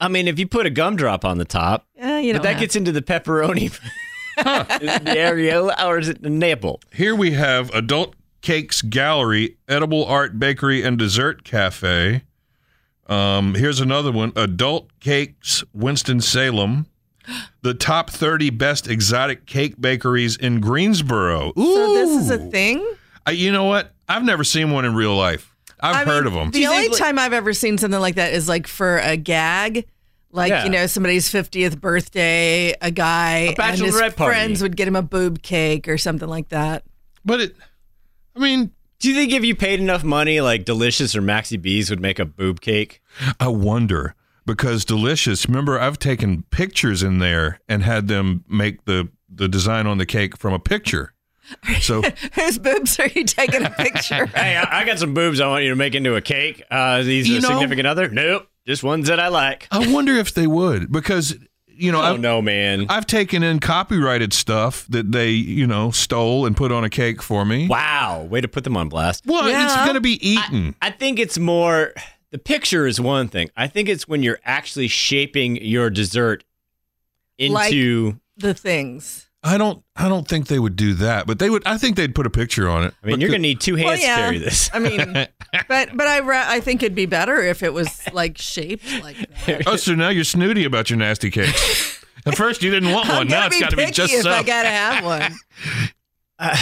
[0.00, 2.58] I mean, if you put a gumdrop on the top, yeah, you know but that
[2.58, 3.66] gets into the pepperoni.
[4.38, 6.80] Is it the areola or is it the nipple?
[6.92, 12.22] Here we have Adult Cakes Gallery, Edible Art Bakery and Dessert Cafe.
[13.08, 16.86] Um, here's another one Adult Cakes Winston Salem.
[17.62, 21.52] The top 30 best exotic cake bakeries in Greensboro.
[21.58, 21.74] Ooh.
[21.74, 22.88] so this is a thing.
[23.26, 23.92] I, you know what?
[24.08, 25.52] I've never seen one in real life.
[25.80, 26.50] I've I heard mean, of them.
[26.52, 29.86] The only like- time I've ever seen something like that is like for a gag.
[30.30, 30.62] Like, Yeah.
[30.64, 34.32] you know, somebody's 50th birthday, a guy A and his bachelorette party.
[34.32, 36.84] friends would get him a boob cake or something like that.
[37.24, 37.56] But it,
[38.36, 41.90] I mean, Do you think if you paid enough money, like Delicious or Maxie B's
[41.90, 43.02] would make a boob cake?
[43.38, 44.14] I wonder
[44.46, 45.46] because delicious.
[45.46, 50.06] Remember, I've taken pictures in there and had them make the the design on the
[50.06, 51.12] cake from a picture.
[51.80, 52.02] So
[52.34, 54.26] Whose boobs are you taking a picture?
[54.26, 56.62] Hey, I, I got some boobs I want you to make into a cake.
[56.70, 58.08] Uh, these You a know- significant other?
[58.08, 59.68] Nope, just ones that I like.
[59.70, 61.36] I wonder if they would because
[61.76, 62.86] you know Oh I've, no, man!
[62.88, 67.22] I've taken in copyrighted stuff that they you know stole and put on a cake
[67.22, 67.68] for me.
[67.68, 69.24] Wow, way to put them on blast.
[69.26, 70.74] Well, it's going to be eaten.
[70.82, 71.92] I think it's more
[72.30, 73.50] the picture is one thing.
[73.56, 76.44] I think it's when you're actually shaping your dessert
[77.38, 78.18] Like- into.
[78.36, 79.25] the things.
[79.46, 79.82] I don't.
[79.94, 81.62] I don't think they would do that, but they would.
[81.66, 82.94] I think they'd put a picture on it.
[83.02, 84.16] I mean, you're gonna need two hands Well, yeah.
[84.16, 84.68] to carry this.
[84.74, 84.98] I mean,
[85.68, 89.16] but but I ra- I think it'd be better if it was like shaped like
[89.46, 89.62] that.
[89.68, 92.04] Oh, so now you're snooty about your nasty cakes.
[92.26, 93.28] At first, you didn't want one.
[93.28, 94.30] Now gonna it's be got to be picky just if so.
[94.32, 95.32] I gotta have one.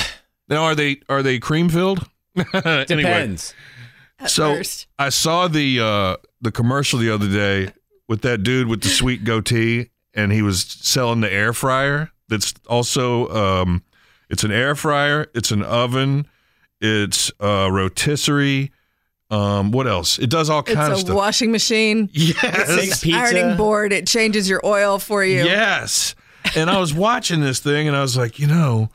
[0.49, 2.07] now, are they are they cream filled?
[2.37, 3.55] anyway, Depends.
[4.19, 4.89] At so first.
[4.99, 7.73] I saw the uh, the commercial the other day
[8.09, 12.11] with that dude with the sweet goatee, and he was selling the air fryer.
[12.29, 13.83] That's also um,
[14.31, 16.27] it's an air fryer, it's an oven,
[16.81, 18.71] it's a rotisserie,
[19.31, 20.19] Um, what else?
[20.19, 21.17] It does all kinds of It's a stuff.
[21.17, 22.09] washing machine.
[22.13, 22.35] Yes.
[23.05, 23.93] It's ironing board.
[23.93, 25.45] It changes your oil for you.
[25.45, 26.15] Yes.
[26.55, 28.91] And I was watching this thing and I was like, you know,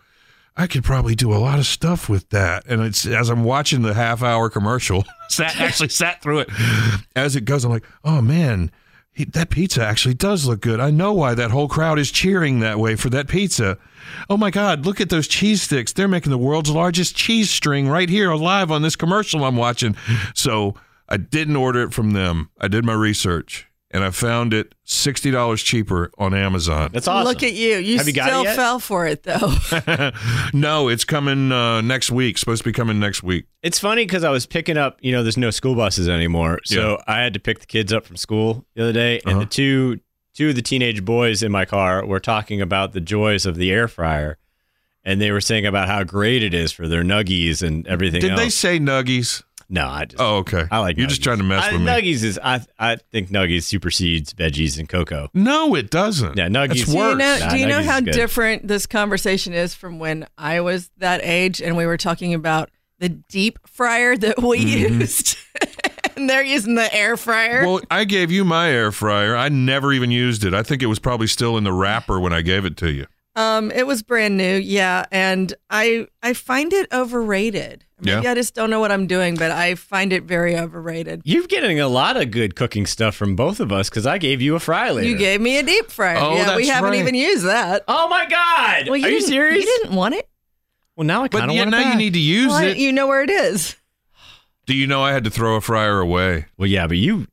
[0.55, 2.63] I could probably do a lot of stuff with that.
[2.67, 6.49] And it's as I'm watching the half hour commercial, sat actually sat through it
[7.15, 7.63] as it goes.
[7.65, 8.69] I'm like, oh man, he,
[9.25, 10.79] that pizza actually does look good.
[10.79, 13.77] I know why that whole crowd is cheering that way for that pizza.
[14.29, 15.93] Oh my God, look at those cheese sticks.
[15.93, 19.95] They're making the world's largest cheese string right here live on this commercial I'm watching.
[20.33, 20.75] So
[21.07, 22.49] I didn't order it from them.
[22.59, 26.91] I did my research and I found it $60 cheaper on Amazon.
[26.93, 27.25] That's awesome.
[27.27, 27.77] Look at you.
[27.77, 28.55] You Have you got it still yet?
[28.55, 29.53] fell for it though.
[30.53, 32.37] no, it's coming uh, next week.
[32.37, 33.45] Supposed to be coming next week.
[33.63, 36.99] It's funny because I was picking up, you know, there's no school buses anymore, so
[37.07, 39.39] I had to pick the kids up from school the other day, and Uh-huh.
[39.41, 39.99] the two
[40.35, 43.71] two of the teenage boys in my car were talking about the joys of the
[43.71, 44.37] air fryer,
[45.03, 48.21] and they were saying about how great it is for their nuggies and everything.
[48.21, 48.39] Did else.
[48.39, 49.43] they say nuggies?
[49.71, 50.19] No, I just.
[50.21, 50.65] Oh, okay.
[50.71, 50.97] I like.
[50.97, 51.87] You're just trying to mess I, with me.
[51.87, 52.39] Nuggies is.
[52.43, 55.29] I I think Nuggies supersedes veggies and cocoa.
[55.33, 56.37] No, it doesn't.
[56.37, 56.85] Yeah, Nuggies.
[56.85, 58.13] That's Do you know, Nah, do you know Nuggies how is good.
[58.13, 62.71] different this conversation is from when I was that age and we were talking about
[62.97, 65.01] the deep fryer that we Mm-hmm.
[65.01, 65.37] used?
[66.15, 67.63] and they're using the air fryer.
[67.65, 69.35] Well, I gave you my air fryer.
[69.35, 70.53] I never even used it.
[70.55, 73.05] I think it was probably still in the wrapper when I gave it to you.
[73.35, 77.85] Um, it was brand new, yeah, and I I find it overrated.
[78.01, 78.31] Maybe Yeah.
[78.31, 81.21] I just don't know what I'm doing, but I find it very overrated.
[81.25, 84.41] You're getting a lot of good cooking stuff from both of us because I gave
[84.41, 85.07] you a fry later.
[85.09, 86.17] You gave me a deep fryer.
[86.19, 86.99] Oh, yeah, we haven't right.
[86.99, 87.83] even used that.
[87.87, 88.85] Oh my god!
[88.85, 89.65] Well, Are you didn't- serious?
[89.65, 90.27] You didn't want it.
[90.95, 92.63] Well, now I kind But of yeah, want it now you need to use Well,
[92.63, 92.77] it.
[92.77, 93.75] you know where it is.
[94.65, 96.45] Do you know I had to throw a fryer away?
[96.57, 97.27] Well, yeah, but you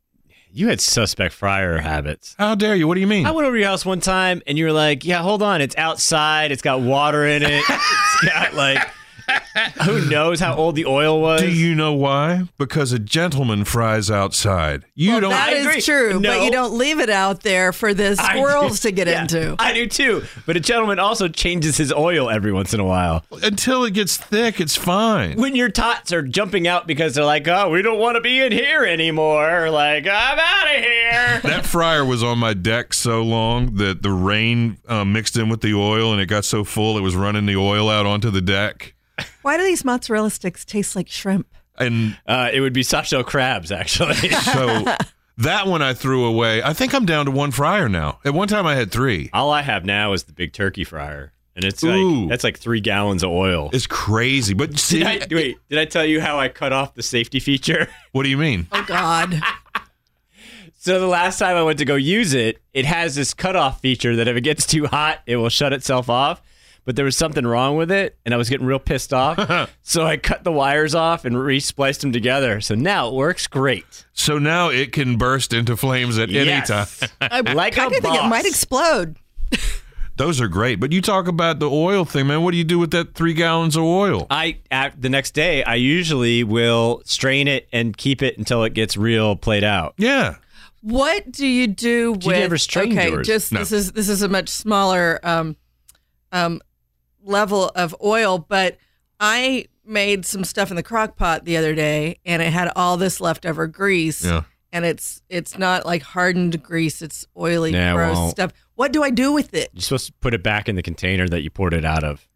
[0.52, 2.34] you had suspect fryer habits.
[2.38, 2.88] How dare you?
[2.88, 3.26] What do you mean?
[3.26, 5.60] I went over to your house one time and you were like, "Yeah, hold on,
[5.60, 6.50] it's outside.
[6.50, 7.62] It's got water in it.
[7.68, 8.78] it's got like
[9.84, 12.44] who knows how old the oil was." Do you know why?
[12.58, 14.84] Because a gentleman fries outside.
[14.94, 15.30] You Well, don't.
[15.30, 15.80] that I is agree.
[15.82, 16.30] true, No.
[16.38, 19.56] but you don't leave it out there for the squirrels to get Yeah, into.
[19.58, 20.24] I do too.
[20.46, 23.24] But a gentleman also changes his oil every once in a while.
[23.42, 25.36] until it gets thick, it's fine.
[25.36, 28.40] When your tots are jumping out because they're like, "Oh, we don't want to be
[28.40, 31.40] in here anymore." Like, I'm out of here.
[31.46, 35.60] That fryer was on my deck so long that the rain uh, mixed in with
[35.60, 38.40] the oil and it got so full it was running the oil out onto the
[38.42, 38.94] deck.
[39.46, 41.46] Why do these mozzarella sticks taste like shrimp?
[41.78, 44.14] And Uh, it would be soft-shell crabs, actually.
[44.30, 44.84] so
[45.38, 46.64] that one I threw away.
[46.64, 48.18] I think I'm down to one fryer now.
[48.24, 49.30] At one time I had three.
[49.32, 52.22] All I have now is the big turkey fryer, and it's Ooh.
[52.22, 53.70] like that's like three gallons of oil.
[53.72, 54.52] It's crazy.
[54.52, 57.38] But see, Did I, wait, did I tell you how I cut off the safety
[57.38, 57.86] feature?
[58.10, 58.66] what do you mean?
[58.72, 59.40] Oh God!
[60.76, 64.16] So the last time I went to go use it, it has this cutoff feature
[64.16, 66.42] that if it gets too hot, it will shut itself off.
[66.86, 69.70] But there was something wrong with it, and I was getting real pissed off.
[69.82, 72.60] so I cut the wires off and re-spliced them together.
[72.60, 74.06] So now it works great.
[74.12, 76.86] So now it can burst into flames at any time.
[77.20, 79.16] I Like kind a of think it might explode.
[80.16, 80.80] Those are great.
[80.80, 82.42] But you talk about the oil thing, man.
[82.42, 84.26] What do you do with that three gallons of oil?
[84.30, 88.72] I at the next day, I usually will strain it and keep it until it
[88.72, 89.94] gets real played out.
[89.98, 90.36] Yeah.
[90.80, 92.36] What do you do you with?
[92.36, 93.26] ever strain okay, yours?
[93.26, 93.58] just No.
[93.58, 95.56] this is this is a much smaller um,
[96.32, 96.60] um,
[97.26, 98.76] level of oil, but
[99.20, 102.96] I made some stuff in the crock pot the other day, and it had all
[102.96, 104.24] this leftover grease.
[104.24, 104.42] Yeah.
[104.72, 108.52] And it's it's not like hardened grease; it's oily, Yeah, gross well- stuff.
[108.74, 109.70] What do I do with it?
[109.72, 112.28] You're supposed to put it back in the container that you poured it out of.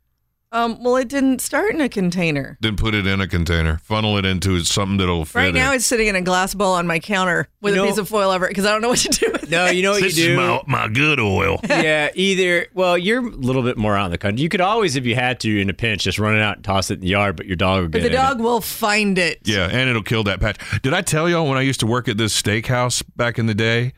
[0.53, 2.59] Um, well, it didn't start in a container.
[2.61, 3.79] Then put it in a container.
[3.85, 5.77] Funnel it into something that'll fit Right now, it.
[5.77, 8.09] it's sitting in a glass bowl on my counter with You a know- piece of
[8.09, 9.67] foil over it because I don't know what to do with No, it.
[9.67, 10.37] No, you know what this you do?
[10.37, 11.61] This is my, my good oil.
[11.69, 12.67] yeah, either.
[12.75, 14.43] Well, you're a little bit more out in the country.
[14.43, 16.65] You could always, if you had to, in a pinch, just run it out and
[16.65, 17.37] toss it in the yard.
[17.37, 18.17] But your dog would But get the in it.
[18.17, 19.39] dog will find it.
[19.45, 20.57] Yeah, and it'll kill that patch.
[20.83, 23.55] Did I tell y'all when I used to work at this steakhouse back in the
[23.55, 23.93] day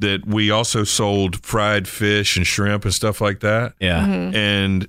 [0.00, 3.74] that we also sold fried fish and shrimp and stuff like that?
[3.78, 4.00] Yeah.
[4.04, 4.34] Mm-hmm.
[4.34, 4.88] And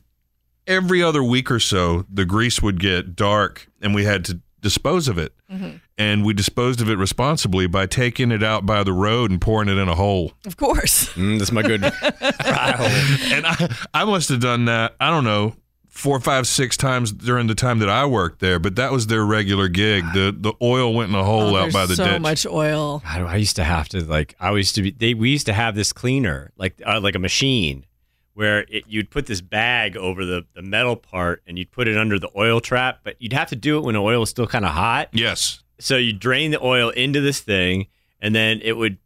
[0.67, 5.07] every other week or so, the grease would get dark and we had to dispose
[5.07, 5.33] of it.
[5.51, 5.77] Mm-hmm.
[5.97, 9.69] And we disposed of it responsibly by taking it out by the road and pouring
[9.69, 10.33] it in a hole.
[10.45, 11.09] Of course.
[11.13, 13.17] Mm, that's my good fry.
[13.31, 15.55] And I, I must have done that, I don't know,
[15.89, 19.23] four, five, six times during the time that I worked there, but that was their
[19.23, 20.03] regular gig.
[20.13, 22.13] The the oil went in a hole Oh, out by the so ditch.
[22.13, 23.03] So much oil.
[23.05, 24.35] God, I used to have to like.
[24.39, 24.91] I used to be.
[24.91, 27.85] They we used to have this cleaner, like uh, like a machine,
[28.33, 31.97] where it, you'd put this bag over the the metal part and you'd put it
[31.97, 34.47] under the oil trap, but you'd have to do it when the oil was still
[34.47, 35.09] kind of hot.
[35.13, 35.61] Yes.
[35.79, 37.87] So you drain the oil into this thing,
[38.21, 38.97] and then it would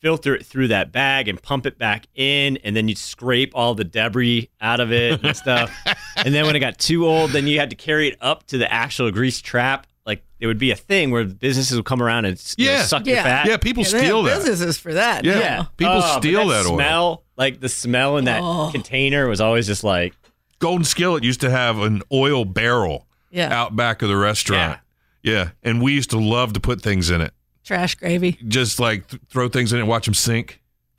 [0.00, 3.74] filter it through that bag and pump it back in, and then you'd scrape all
[3.74, 5.72] the debris out of it and stuff.
[6.16, 8.58] and then when it got too old, then you had to carry it up to
[8.58, 12.24] the actual grease trap like it would be a thing where businesses would come around
[12.24, 12.82] and you know, Yeah.
[12.82, 13.22] suck your Yeah.
[13.22, 13.46] fat.
[13.46, 14.36] Yeah, people Yeah, they have steal that.
[14.38, 15.24] businesses for that.
[15.24, 15.38] Yeah.
[15.38, 15.70] now.
[15.76, 16.74] People Oh, but steal that oil.
[16.74, 17.22] smell.
[17.36, 18.70] Like the smell in that Oh.
[18.72, 20.14] container was always just like
[20.58, 23.52] Golden Skillet used to have an oil barrel Yeah.
[23.52, 24.78] out back of the restaurant.
[25.22, 25.50] Yeah.
[25.62, 27.32] And we used to love to put things in it.
[27.64, 28.38] Trash gravy.
[28.48, 30.60] Just like th- throw things in it and watch them sink.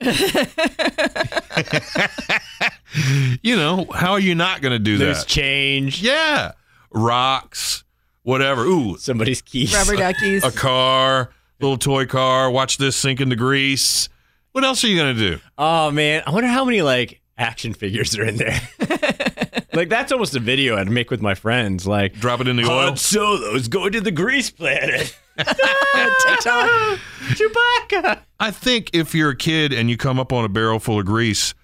[3.42, 5.28] you know, how are you not going to do there's that?
[5.28, 6.00] change.
[6.02, 6.52] yeah.
[6.90, 7.83] Rocks,
[8.24, 8.64] whatever.
[8.64, 9.72] Ooh, Somebody's keys.
[9.72, 10.42] Rubber duckies.
[10.44, 12.50] a car, little toy car.
[12.50, 14.08] Watch this sink into grease.
[14.52, 15.40] What else are you going to do?
[15.56, 18.60] Oh man, I wonder how many like action figures are in there.
[19.72, 21.86] like that's almost a video I'd make with my friends.
[21.86, 22.86] Like Drop it in the oil?
[22.88, 25.16] Han Solo's going to the Grease planet.
[25.36, 27.00] TikTok.
[27.30, 28.20] Chewbacca.
[28.38, 31.06] I think if you're a kid and you come up on a barrel full of
[31.06, 31.54] grease,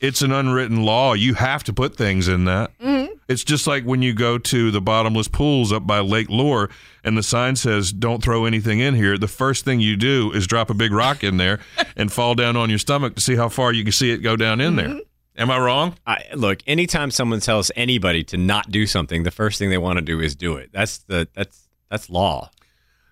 [0.00, 1.12] it's an unwritten law.
[1.12, 2.70] You have to put things in that.
[2.78, 3.07] Mm-hmm.
[3.28, 6.70] It's just like when you go to the bottomless pools up by Lake Lure
[7.04, 9.18] and the sign says, don't throw anything in here.
[9.18, 11.60] The first thing you do is drop a big rock in there
[11.96, 14.34] and fall down on your stomach to see how far you can see it go
[14.34, 14.88] down in there.
[14.88, 14.98] Mm-hmm.
[15.36, 15.94] Am I wrong?
[16.06, 19.98] I, look, anytime someone tells anybody to not do something, the first thing they want
[19.98, 20.70] to do is do it.
[20.72, 22.50] That's the that's that's law.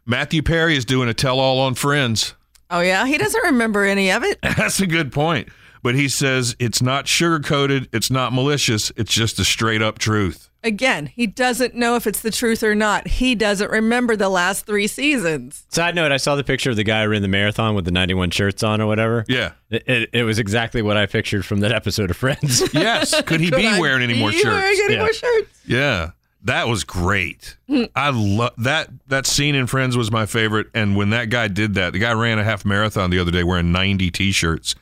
[0.05, 2.35] Matthew Perry is doing a tell all on Friends.
[2.69, 4.41] Oh yeah, he doesn't remember any of it.
[4.43, 5.49] That's a good point.
[5.87, 10.01] But he says it's not sugar coated, it's not malicious, it's just a straight up
[10.01, 10.51] truth.
[10.65, 13.07] Again, he doesn't know if it's the truth or not.
[13.07, 15.65] He doesn't remember the last three seasons.
[15.69, 17.93] Side note: I saw the picture of the guy who ran the marathon with the
[17.93, 19.25] 91 shirts on or whatever.
[19.29, 19.53] Yeah.
[19.71, 22.63] It, it, it was exactly what I pictured from that episode of Friends.
[22.75, 23.23] Yes.
[23.23, 24.81] Could he Could be I wearing any more be wearing shirts?
[24.87, 25.01] any Yeah.
[25.03, 25.61] more shirts?
[25.67, 26.11] Yeah.
[26.43, 27.57] That was great.
[27.95, 30.67] I love that that scene in Friends was my favorite.
[30.75, 33.45] And when that guy did that, the guy ran a half marathon the other day
[33.45, 34.75] wearing 90 t-shirts.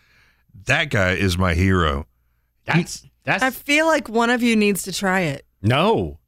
[0.66, 2.07] That guy is my hero.
[2.66, 5.44] That's that's I feel like one of you needs to try it.
[5.62, 6.18] no.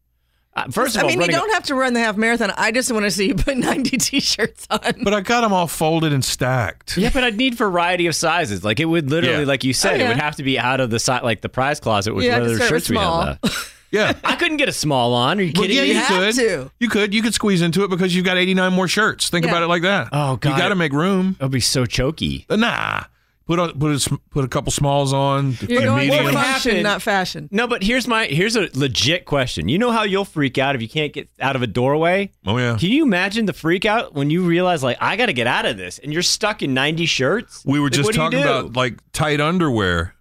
[0.55, 2.01] Uh, first of all, I all, mean, you running a- don't have to run the
[2.01, 2.51] half marathon.
[2.57, 4.81] I just want to see you put 90 t-shirts on.
[5.05, 6.97] But I got them all folded and stacked.
[6.97, 8.65] Yeah, but I'd need variety of sizes.
[8.65, 9.45] Like it would literally, Yeah.
[9.47, 10.09] like you said, Oh, it yeah.
[10.09, 12.41] would have to be out of the side, like the prize closet with You have
[12.41, 13.21] one to of the start with shirts we small.
[13.23, 13.39] have.
[13.43, 13.73] left.
[13.93, 14.15] Yeah.
[14.25, 15.39] I couldn't get a small on.
[15.39, 15.89] Are you Well, kidding yeah, me?
[15.91, 16.35] you have could.
[16.37, 16.71] to.
[16.81, 17.13] You could.
[17.15, 19.29] You could squeeze into it because you've got 89 more shirts.
[19.29, 19.51] Think Yeah.
[19.53, 20.09] about it like that.
[20.11, 20.51] Oh, God.
[20.53, 21.37] You got to make room.
[21.39, 22.47] It'll be so choky.
[22.49, 23.05] But nah.
[23.47, 25.57] Put a, put a, put a couple smalls on.
[25.69, 26.27] You're a going medium.
[26.27, 27.49] for What function, not fashion.
[27.53, 29.69] No, but here's my here's a legit question.
[29.69, 32.33] You know how you'll freak out if you can't get out of a doorway?
[32.45, 32.77] Oh yeah.
[32.77, 35.65] Can you imagine the freak out when you realize like I got to get out
[35.65, 37.63] of this and you're stuck in 90 shirts?
[37.65, 40.16] We were Like, just what do you talking about like tight underwear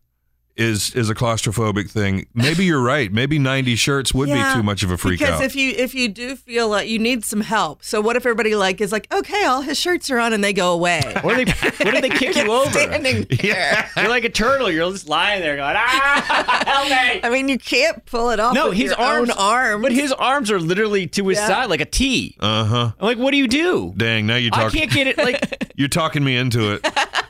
[0.57, 2.25] is is a claustrophobic thing.
[2.33, 3.11] Maybe you're right.
[3.11, 5.43] Maybe 90 shirts would Yeah, be too much of a freak because out.
[5.45, 8.55] if you if you do feel like you need some help, so what if everybody
[8.55, 11.01] like is like, okay, all his shirts are on and they go away.
[11.25, 12.71] Or they what if they kick you over?
[12.71, 13.89] Standing there.
[13.97, 14.69] You're like a turtle.
[14.71, 17.21] You're just lying there going, ah, help me.
[17.23, 18.53] I mean, you can't pull it off.
[18.53, 19.81] No, with his your arms, own arms.
[19.81, 21.47] but his arms are literally to his Yeah.
[21.47, 22.35] side like a T.
[22.39, 22.91] uh-huh.
[22.99, 23.93] I'm like, what do you do?
[23.97, 24.81] Dang, now you're talking.
[24.81, 25.17] I can't get it.
[25.17, 26.85] Like, you're talking me into it.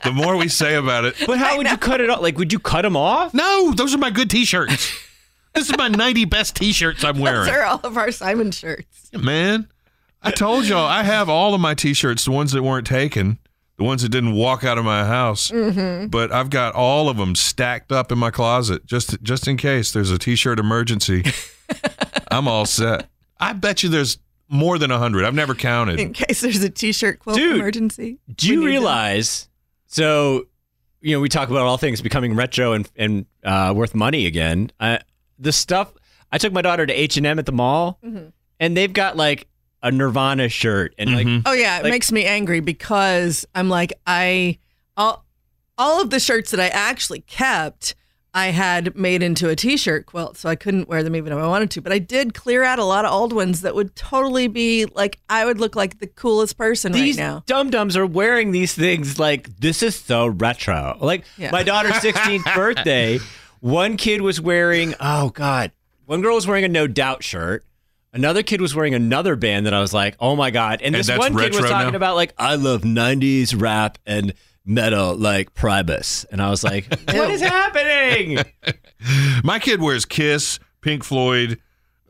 [0.06, 1.16] The more we say about it.
[1.26, 2.20] but how would you cut it off?
[2.22, 3.34] Like, would you cut them off?
[3.34, 4.96] No, those are my good t-shirts.
[5.54, 7.46] this is my 90 best t-shirts I'm wearing.
[7.46, 9.10] Those are all of our Simon shirts.
[9.12, 9.68] Man,
[10.22, 13.40] I told y'all I have all of my t-shirts, the ones that weren't taken,
[13.78, 15.50] the ones that didn't walk out of my house.
[15.50, 16.06] Mm-hmm.
[16.06, 19.90] But I've got all of them stacked up in my closet just just in case
[19.92, 21.24] there's a t-shirt emergency.
[22.30, 23.08] I'm all set.
[23.40, 25.24] I bet you there's more than 100.
[25.24, 25.98] I've never counted.
[25.98, 28.18] In case there's a t-shirt quilt Dude, emergency.
[28.32, 28.66] Do you need them.
[28.66, 29.48] realize?
[29.86, 30.46] So,
[31.00, 34.70] you know, we talk about all things becoming retro and and uh, worth money again.
[34.80, 34.98] Uh,
[35.38, 35.92] the stuff
[36.32, 38.28] I took my daughter to H and M at the mall, Mm-hmm.
[38.60, 39.46] and they've got like
[39.82, 43.92] a Nirvana shirt and like Oh yeah, it Like- makes me angry because I'm like
[44.06, 44.58] I
[44.96, 45.24] all
[45.78, 47.94] all of the shirts that I actually kept
[48.36, 51.46] I had made into a t-shirt quilt so I couldn't wear them even if I
[51.46, 54.46] wanted to but I did clear out a lot of old ones that would totally
[54.46, 57.42] be like I would look like the coolest person these right now.
[57.46, 60.98] dum dums are wearing these things like this is so retro.
[61.00, 61.50] Like Yeah.
[61.50, 63.18] my daughter's 16th birthday,
[63.60, 65.72] one kid was wearing oh god,
[66.04, 67.64] one girl was wearing a No Doubt shirt.
[68.12, 70.80] Another kid was wearing another band that I was like, oh my god!
[70.80, 71.96] And And this that's one kid was talking now?
[71.96, 74.32] about like, I love '90s rap and
[74.66, 78.38] metal like Primus, and I was like, what is happening?
[79.44, 81.60] My kid wears Kiss, Pink Floyd,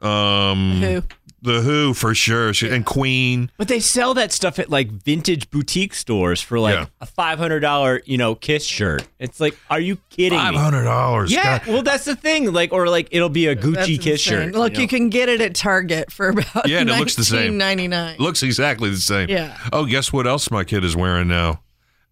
[0.02, 1.02] um Who?
[1.42, 3.50] The Who for sure, She- and Queen.
[3.56, 6.86] But they sell that stuff at like vintage boutique stores for like Yeah.
[7.00, 9.06] a five hundred dollar, you know, Kiss shirt.
[9.20, 10.58] It's like, are you kidding Five me?
[10.58, 11.32] hundred dollars.
[11.32, 12.52] Yeah, well, that's the thing.
[12.52, 14.46] Like, or like, it'll be a Gucci That's Kiss insane.
[14.46, 14.54] shirt.
[14.54, 14.90] Look, you you, know?
[14.90, 17.56] can get it at Target for about Yeah, and it looks the same.
[17.58, 18.16] Ninety nine.
[18.18, 19.28] Looks exactly the same.
[19.28, 19.56] Yeah.
[19.72, 21.60] Oh, guess what else my kid is wearing now?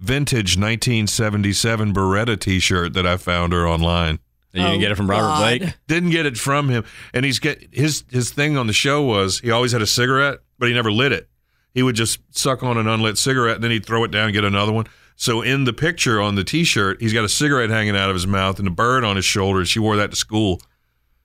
[0.00, 4.18] Vintage 1977 Baretta T-shirt that I found her online.
[4.52, 5.58] And you didn't get it from Robert oh, God.
[5.58, 5.74] Blake?
[5.88, 6.84] Didn't get it from him.
[7.12, 10.38] And he's get his his thing on the show was he always had a cigarette,
[10.58, 11.28] but he never lit it.
[11.72, 14.32] He would just suck on an unlit cigarette, and then he'd throw it down and
[14.32, 14.86] get another one.
[15.16, 18.26] So in the picture on the T-shirt, he's got a cigarette hanging out of his
[18.26, 19.64] mouth and a bird on his shoulder.
[19.64, 20.60] She wore that to school.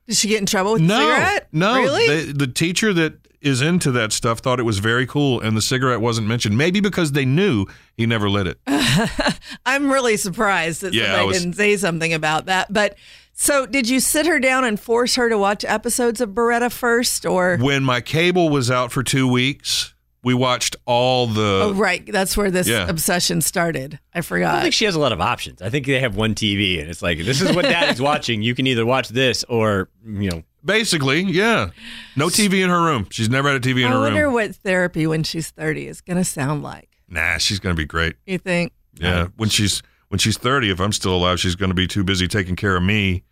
[0.10, 1.47] Did she get in trouble with the No, cigarette?
[1.53, 1.76] no.
[1.76, 2.07] Really?
[2.07, 5.62] They, the teacher that is into that stuff thought it was very cool, and the
[5.62, 6.57] cigarette wasn't mentioned.
[6.57, 8.60] Maybe because they knew he never lit it.
[9.66, 12.74] I'm really surprised that Yeah, somebody was- didn't say something about that.
[12.74, 12.97] But
[13.34, 17.26] so, did you sit her down and force her to watch episodes of Baretta first,
[17.26, 17.57] or?
[17.57, 19.93] when my cable was out for two weeks,
[20.24, 21.61] we watched all the.
[21.65, 22.05] oh, right.
[22.05, 22.88] That's where this Yeah.
[22.88, 23.99] obsession started.
[24.13, 24.49] I forgot.
[24.49, 25.61] I don't think she has a lot of options.
[25.61, 28.41] I think they have one TV, and it's like this is what Dad is watching.
[28.41, 30.43] You can either watch this or you know.
[30.65, 31.70] Basically, yeah.
[32.17, 33.07] No TV in her room.
[33.11, 34.01] She's never had a TV in I her room.
[34.01, 36.89] I wonder what therapy when she's 30 is going to sound like.
[37.07, 38.17] Nah, she's gonna be great.
[38.28, 38.74] You think?
[38.99, 42.28] Yeah, when she's when she's thirty, if I'm still alive, she's gonna be too busy
[42.28, 43.24] taking care of me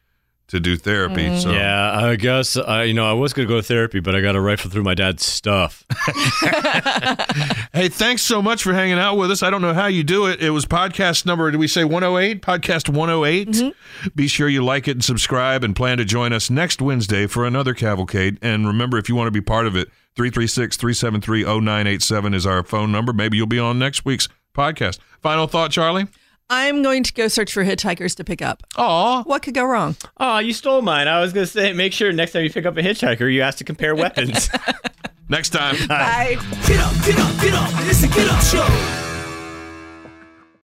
[0.48, 1.26] to do therapy.
[1.26, 1.41] Mm.
[1.41, 4.22] So Yeah, I guess I, you know I was gonna go to therapy, but I
[4.22, 5.86] got to rifle through my dad's stuff.
[7.74, 9.43] Hey, thanks so much for hanging out with us.
[9.43, 10.41] I don't know how you do it.
[10.41, 12.41] It was podcast number, did we say 108?
[12.41, 13.76] Podcast 108.
[14.16, 17.45] Be sure you like it and subscribe and plan to join us next Wednesday for
[17.45, 18.39] another cavalcade.
[18.41, 22.64] And remember, if you want to be part of it, 336 373 0987 is our
[22.64, 23.14] phone number.
[23.14, 24.98] Maybe you'll be on next week's podcast.
[25.22, 26.08] Final thought, Charlie?
[26.50, 28.64] I'm going to go search for hitchhikers to pick up.
[28.78, 29.24] Aw.
[29.24, 29.98] What could go wrong?
[30.18, 31.08] Oh, you stole mine.
[31.08, 33.58] I was gonna say, make sure next time you pick up a hitchhiker, you ask
[33.58, 34.50] to compare weapons.
[35.30, 35.76] Next time.
[35.89, 36.38] Bye.
[36.66, 37.70] Get up, get up, get up.
[37.89, 38.66] It's a get up show.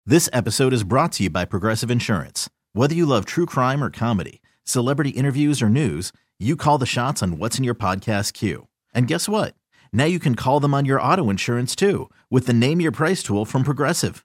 [0.07, 2.49] This episode is brought to you by Progressive Insurance.
[2.73, 7.23] Whether you love true crime or comedy, celebrity interviews or news, you call the shots
[7.23, 8.67] on what's in your podcast queue.
[8.95, 9.55] And guess what?
[9.93, 13.23] Now you can call them on your auto insurance too with the Name Your Price
[13.23, 14.25] tool from Progressive.